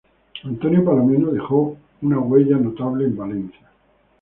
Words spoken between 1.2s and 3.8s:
dejó una huella notable en Valencia.